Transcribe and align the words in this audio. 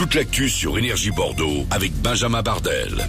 toute 0.00 0.14
l'actu 0.14 0.48
sur 0.48 0.78
Énergie 0.78 1.10
Bordeaux 1.10 1.66
avec 1.70 1.92
Benjamin 2.00 2.40
Bardel. 2.40 3.06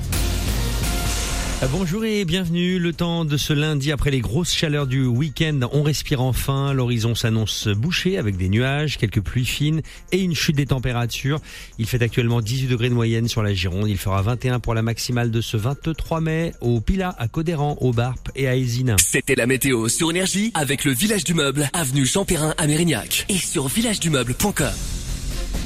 Euh, 1.64 1.68
bonjour 1.72 2.04
et 2.04 2.26
bienvenue. 2.26 2.80
Le 2.80 2.92
temps 2.92 3.24
de 3.24 3.38
ce 3.38 3.54
lundi 3.54 3.94
après 3.94 4.12
les 4.12 4.20
grosses 4.20 4.54
chaleurs 4.54 4.88
du 4.88 5.06
week-end, 5.06 5.58
on 5.72 5.84
respire 5.84 6.20
enfin. 6.20 6.74
L'horizon 6.74 7.16
s'annonce 7.16 7.70
bouché 7.70 8.18
avec 8.18 8.36
des 8.36 8.50
nuages, 8.50 8.98
quelques 8.98 9.22
pluies 9.22 9.46
fines 9.46 9.82
et 10.12 10.20
une 10.20 10.36
chute 10.36 10.58
des 10.58 10.66
températures. 10.66 11.40
Il 11.80 11.86
fait 11.86 12.02
actuellement 12.04 12.42
18 12.42 12.68
degrés 12.68 12.90
de 12.90 12.94
moyenne 12.94 13.30
sur 13.30 13.42
la 13.42 13.54
Gironde. 13.54 13.88
Il 13.88 13.98
fera 13.98 14.22
21 14.22 14.60
pour 14.60 14.74
la 14.74 14.82
maximale 14.82 15.32
de 15.32 15.40
ce 15.40 15.56
23 15.56 16.20
mai 16.20 16.52
au 16.60 16.82
Pila, 16.82 17.16
à 17.18 17.30
Codéran, 17.30 17.78
au 17.80 17.94
Barp 17.94 18.32
et 18.36 18.50
àÉsine. 18.50 18.98
C'était 19.00 19.36
la 19.36 19.48
météo 19.48 19.88
sur 19.88 20.10
Énergie 20.12 20.52
avec 20.56 20.84
le 20.84 20.92
village 20.92 21.24
du 21.24 21.36
meuble, 21.36 21.70
avenue 21.72 22.06
Jean 22.06 22.26
Perrin 22.26 22.54
à 22.58 22.68
Mérignac 22.68 23.26
et 23.30 23.38
sur 23.38 23.70
villagedumeuble.com. 23.70 24.91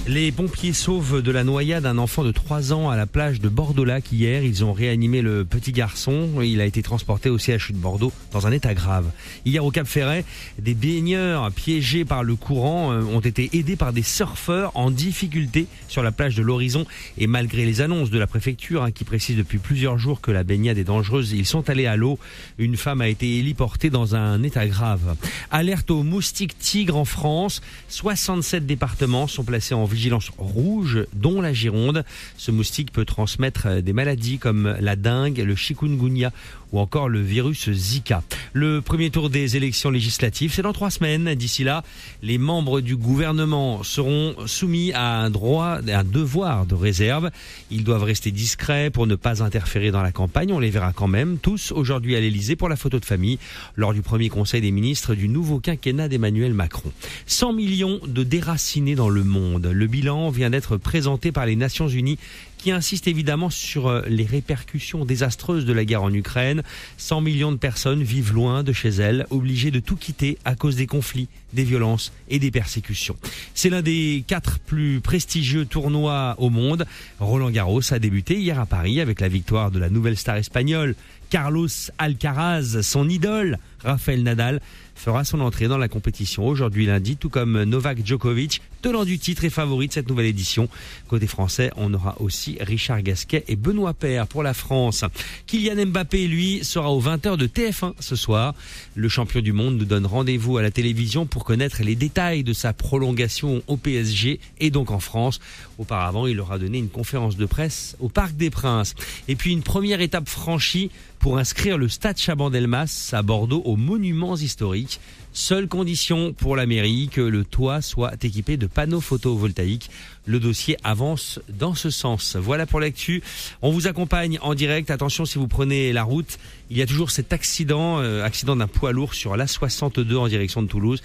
Les 0.07 0.31
pompiers 0.31 0.73
sauvent 0.73 1.23
de 1.23 1.31
la 1.31 1.43
noyade 1.43 1.81
d'un 1.81 1.97
enfant 1.97 2.23
de 2.23 2.31
3 2.31 2.73
ans 2.73 2.91
à 2.91 2.95
la 2.95 3.07
plage 3.07 3.41
de 3.41 3.49
Bordeaux-Lac 3.49 4.11
hier. 4.11 4.43
Ils 4.43 4.63
ont 4.63 4.71
réanimé 4.71 5.23
le 5.23 5.43
petit 5.45 5.71
garçon. 5.71 6.29
Il 6.43 6.61
a 6.61 6.65
été 6.65 6.83
transporté 6.83 7.31
au 7.31 7.39
CHU 7.39 7.73
de 7.73 7.79
Bordeaux 7.79 8.11
dans 8.31 8.45
un 8.45 8.51
état 8.51 8.75
grave. 8.75 9.09
Hier 9.45 9.65
au 9.65 9.71
Cap 9.71 9.87
Ferret, 9.87 10.23
des 10.59 10.75
baigneurs 10.75 11.51
piégés 11.51 12.05
par 12.05 12.23
le 12.23 12.35
courant 12.35 12.91
euh, 12.91 13.01
ont 13.01 13.19
été 13.19 13.49
aidés 13.53 13.75
par 13.75 13.93
des 13.93 14.03
surfeurs 14.03 14.71
en 14.75 14.91
difficulté 14.91 15.65
sur 15.87 16.03
la 16.03 16.11
plage 16.11 16.35
de 16.35 16.43
l'Horizon. 16.43 16.85
Et 17.17 17.25
malgré 17.25 17.65
les 17.65 17.81
annonces 17.81 18.11
de 18.11 18.19
la 18.19 18.27
préfecture 18.27 18.83
hein, 18.83 18.91
qui 18.91 19.05
précise 19.05 19.37
depuis 19.37 19.57
plusieurs 19.57 19.97
jours 19.97 20.21
que 20.21 20.29
la 20.29 20.43
baignade 20.43 20.77
est 20.77 20.83
dangereuse, 20.83 21.31
ils 21.31 21.47
sont 21.47 21.67
allés 21.67 21.87
à 21.87 21.95
l'eau. 21.95 22.19
Une 22.59 22.77
femme 22.77 23.01
a 23.01 23.07
été 23.07 23.39
héliportée 23.39 23.89
dans 23.89 24.15
un 24.15 24.43
état 24.43 24.67
grave. 24.67 25.15
Alerte 25.49 25.89
aux 25.89 26.03
moustiques 26.03 26.59
tigres 26.59 26.97
en 26.97 27.05
France. 27.05 27.63
67 27.89 28.67
départements 28.67 29.25
sont 29.25 29.43
placés 29.43 29.73
en 29.73 29.85
vigilance 29.95 30.31
rouge, 30.37 31.05
dont 31.13 31.41
la 31.41 31.53
Gironde. 31.53 32.03
Ce 32.37 32.51
moustique 32.51 32.91
peut 32.91 33.05
transmettre 33.05 33.81
des 33.81 33.93
maladies 33.93 34.37
comme 34.37 34.75
la 34.79 34.95
dengue, 34.95 35.39
le 35.39 35.55
chikungunya 35.55 36.31
ou 36.71 36.79
encore 36.79 37.09
le 37.09 37.21
virus 37.21 37.69
Zika. 37.71 38.23
Le 38.53 38.81
premier 38.81 39.09
tour 39.09 39.29
des 39.29 39.55
élections 39.55 39.89
législatives, 39.89 40.53
c'est 40.53 40.61
dans 40.61 40.73
trois 40.73 40.89
semaines. 40.89 41.33
D'ici 41.35 41.63
là, 41.63 41.83
les 42.21 42.37
membres 42.37 42.81
du 42.81 42.95
gouvernement 42.95 43.83
seront 43.83 44.35
soumis 44.45 44.91
à 44.93 45.19
un 45.19 45.29
droit, 45.29 45.79
un 45.87 46.03
devoir 46.03 46.65
de 46.65 46.75
réserve. 46.75 47.31
Ils 47.71 47.83
doivent 47.83 48.03
rester 48.03 48.31
discrets 48.31 48.89
pour 48.89 49.07
ne 49.07 49.15
pas 49.15 49.43
interférer 49.43 49.91
dans 49.91 50.01
la 50.01 50.11
campagne. 50.11 50.51
On 50.51 50.59
les 50.59 50.69
verra 50.69 50.91
quand 50.93 51.07
même 51.07 51.37
tous 51.37 51.71
aujourd'hui 51.71 52.15
à 52.15 52.19
l'Elysée 52.19 52.55
pour 52.55 52.69
la 52.69 52.75
photo 52.75 52.99
de 52.99 53.05
famille 53.05 53.39
lors 53.75 53.93
du 53.93 54.01
premier 54.01 54.29
conseil 54.29 54.61
des 54.61 54.71
ministres 54.71 55.15
du 55.15 55.29
nouveau 55.29 55.59
quinquennat 55.59 56.09
d'Emmanuel 56.09 56.53
Macron. 56.53 56.91
100 57.27 57.53
millions 57.53 57.99
de 58.05 58.23
déracinés 58.23 58.95
dans 58.95 59.09
le 59.09 59.23
monde. 59.23 59.67
Bilan 59.87 60.29
vient 60.29 60.49
d'être 60.49 60.77
présenté 60.77 61.31
par 61.31 61.45
les 61.45 61.55
Nations 61.55 61.87
Unies 61.87 62.19
qui 62.65 62.71
insiste 62.71 63.07
évidemment 63.07 63.51
sur 63.51 63.85
euh, 63.85 64.01
les 64.07 64.25
répercussions 64.25 65.05
désastreuses 65.05 65.65
de 65.65 65.71
la 65.71 65.85
guerre 65.85 66.01
en 66.01 66.11
Ukraine. 66.11 66.63
100 66.97 67.21
millions 67.21 67.51
de 67.51 67.57
personnes 67.57 68.01
vivent 68.01 68.33
loin 68.33 68.63
de 68.63 68.73
chez 68.73 68.89
elles, 68.89 69.27
obligées 69.29 69.69
de 69.69 69.79
tout 69.79 69.95
quitter 69.95 70.39
à 70.45 70.55
cause 70.55 70.75
des 70.75 70.87
conflits, 70.87 71.27
des 71.53 71.63
violences 71.63 72.11
et 72.27 72.39
des 72.39 72.49
persécutions. 72.49 73.17
C'est 73.53 73.69
l'un 73.69 73.83
des 73.83 74.23
quatre 74.25 74.57
plus 74.57 74.99
prestigieux 74.99 75.67
tournois 75.67 76.33
au 76.39 76.49
monde. 76.49 76.87
Roland 77.19 77.51
Garros 77.51 77.93
a 77.93 77.99
débuté 77.99 78.39
hier 78.39 78.59
à 78.59 78.65
Paris 78.65 78.99
avec 78.99 79.21
la 79.21 79.27
victoire 79.27 79.69
de 79.69 79.77
la 79.77 79.91
nouvelle 79.91 80.17
star 80.17 80.37
espagnole 80.37 80.95
Carlos 81.29 81.67
Alcaraz, 81.97 82.81
son 82.81 83.09
idole, 83.09 83.59
Rafael 83.83 84.23
Nadal, 84.23 84.61
fera 84.95 85.23
son 85.25 85.41
entrée 85.41 85.67
dans 85.67 85.77
la 85.77 85.87
compétition 85.87 86.47
aujourd'hui 86.47 86.85
lundi, 86.85 87.17
tout 87.17 87.29
comme 87.29 87.63
Novak 87.63 88.05
Djokovic, 88.05 88.61
tenant 88.81 89.03
du 89.03 89.19
titre 89.19 89.43
et 89.43 89.49
favori 89.49 89.87
de 89.87 89.93
cette 89.93 90.07
nouvelle 90.07 90.27
édition. 90.27 90.69
Côté 91.07 91.27
français, 91.27 91.71
on 91.75 91.93
aura 91.93 92.15
aussi 92.21 92.54
Richard 92.61 93.01
Gasquet 93.01 93.43
et 93.47 93.55
Benoît 93.55 93.93
Paire 93.93 94.27
pour 94.27 94.43
la 94.43 94.53
France. 94.53 95.03
Kylian 95.47 95.85
Mbappé, 95.87 96.27
lui, 96.27 96.63
sera 96.63 96.91
aux 96.91 97.01
20h 97.01 97.37
de 97.37 97.47
TF1 97.47 97.93
ce 97.99 98.15
soir. 98.15 98.53
Le 98.95 99.09
champion 99.09 99.41
du 99.41 99.53
monde 99.53 99.77
nous 99.77 99.85
donne 99.85 100.05
rendez-vous 100.05 100.57
à 100.57 100.61
la 100.61 100.71
télévision 100.71 101.25
pour 101.25 101.43
connaître 101.43 101.83
les 101.83 101.95
détails 101.95 102.43
de 102.43 102.53
sa 102.53 102.73
prolongation 102.73 103.61
au 103.67 103.77
PSG 103.77 104.39
et 104.59 104.69
donc 104.69 104.91
en 104.91 104.99
France. 104.99 105.39
Auparavant, 105.77 106.27
il 106.27 106.39
aura 106.39 106.59
donné 106.59 106.77
une 106.77 106.89
conférence 106.89 107.37
de 107.37 107.45
presse 107.45 107.95
au 107.99 108.09
Parc 108.09 108.35
des 108.35 108.49
Princes. 108.49 108.95
Et 109.27 109.35
puis 109.35 109.51
une 109.51 109.63
première 109.63 110.01
étape 110.01 110.29
franchie 110.29 110.89
pour 111.19 111.37
inscrire 111.37 111.77
le 111.77 111.89
stade 111.89 112.17
Chabandelmas 112.17 113.09
à 113.13 113.21
Bordeaux 113.23 113.61
aux 113.65 113.77
monuments 113.77 114.35
historiques. 114.35 114.99
Seule 115.37 115.67
condition 115.67 116.31
pour 116.31 116.55
la 116.55 116.65
mairie 116.65 117.09
que 117.11 117.19
le 117.19 117.43
toit 117.43 117.81
soit 117.81 118.23
équipé 118.23 118.55
de 118.55 118.67
panneaux 118.67 119.01
photovoltaïques. 119.01 119.89
Le 120.25 120.39
dossier 120.39 120.77
avance 120.81 121.41
dans 121.49 121.75
ce 121.75 121.89
sens. 121.89 122.37
Voilà 122.37 122.65
pour 122.65 122.79
l'actu. 122.79 123.21
On 123.61 123.69
vous 123.69 123.85
accompagne 123.85 124.39
en 124.41 124.55
direct. 124.55 124.89
Attention 124.89 125.25
si 125.25 125.37
vous 125.37 125.49
prenez 125.49 125.91
la 125.91 126.03
route, 126.03 126.39
il 126.69 126.77
y 126.77 126.81
a 126.81 126.85
toujours 126.85 127.11
cet 127.11 127.33
accident, 127.33 127.99
euh, 127.99 128.23
accident 128.23 128.55
d'un 128.55 128.67
poids 128.67 128.93
lourd 128.93 129.13
sur 129.13 129.35
la 129.35 129.45
62 129.45 130.15
en 130.15 130.29
direction 130.29 130.61
de 130.61 130.67
Toulouse 130.67 131.03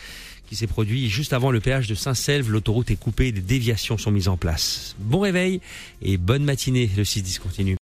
qui 0.48 0.54
s'est 0.54 0.68
produit 0.68 1.10
juste 1.10 1.32
avant 1.32 1.50
le 1.50 1.58
péage 1.58 1.88
de 1.88 1.96
Saint-Selve. 1.96 2.52
L'autoroute 2.52 2.92
est 2.92 2.96
coupée, 2.96 3.32
des 3.32 3.40
déviations 3.40 3.98
sont 3.98 4.12
mises 4.12 4.28
en 4.28 4.36
place. 4.36 4.94
Bon 5.00 5.18
réveil 5.18 5.60
et 6.02 6.18
bonne 6.18 6.44
matinée. 6.44 6.88
Le 6.96 7.04
6 7.04 7.40
continue. 7.40 7.78